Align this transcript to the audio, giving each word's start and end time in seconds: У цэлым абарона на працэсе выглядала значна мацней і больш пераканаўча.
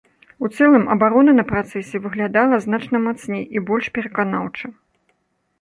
У 0.45 0.47
цэлым 0.53 0.85
абарона 0.93 1.35
на 1.39 1.45
працэсе 1.51 2.01
выглядала 2.05 2.61
значна 2.65 2.97
мацней 3.05 3.45
і 3.59 3.67
больш 3.69 3.85
пераканаўча. 3.99 4.65